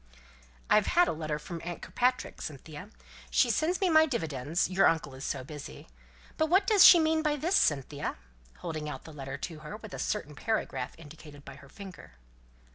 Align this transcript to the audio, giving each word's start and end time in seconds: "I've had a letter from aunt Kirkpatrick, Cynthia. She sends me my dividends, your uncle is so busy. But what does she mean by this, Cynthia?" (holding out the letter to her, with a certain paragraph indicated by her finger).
"I've 0.67 0.87
had 0.87 1.07
a 1.07 1.11
letter 1.13 1.37
from 1.37 1.61
aunt 1.63 1.83
Kirkpatrick, 1.83 2.41
Cynthia. 2.41 2.89
She 3.29 3.51
sends 3.51 3.79
me 3.79 3.87
my 3.87 4.07
dividends, 4.07 4.67
your 4.67 4.87
uncle 4.87 5.13
is 5.13 5.23
so 5.23 5.43
busy. 5.43 5.89
But 6.37 6.47
what 6.49 6.65
does 6.65 6.83
she 6.83 6.99
mean 6.99 7.21
by 7.21 7.35
this, 7.35 7.55
Cynthia?" 7.55 8.15
(holding 8.61 8.89
out 8.89 9.03
the 9.03 9.13
letter 9.13 9.37
to 9.37 9.59
her, 9.59 9.77
with 9.77 9.93
a 9.93 9.99
certain 9.99 10.33
paragraph 10.33 10.93
indicated 10.97 11.45
by 11.45 11.53
her 11.57 11.69
finger). 11.69 12.13